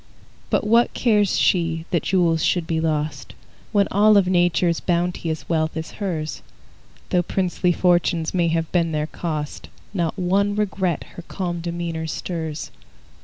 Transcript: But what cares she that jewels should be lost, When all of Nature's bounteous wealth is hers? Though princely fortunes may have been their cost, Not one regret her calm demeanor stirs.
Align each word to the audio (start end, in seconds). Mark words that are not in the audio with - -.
But 0.49 0.65
what 0.65 0.95
cares 0.95 1.37
she 1.37 1.85
that 1.91 2.01
jewels 2.01 2.43
should 2.43 2.65
be 2.65 2.79
lost, 2.79 3.35
When 3.71 3.87
all 3.91 4.17
of 4.17 4.25
Nature's 4.27 4.79
bounteous 4.79 5.47
wealth 5.47 5.77
is 5.77 5.91
hers? 6.01 6.41
Though 7.11 7.21
princely 7.21 7.71
fortunes 7.71 8.33
may 8.33 8.47
have 8.47 8.71
been 8.71 8.93
their 8.93 9.05
cost, 9.05 9.69
Not 9.93 10.17
one 10.17 10.55
regret 10.55 11.03
her 11.13 11.21
calm 11.27 11.59
demeanor 11.61 12.07
stirs. 12.07 12.71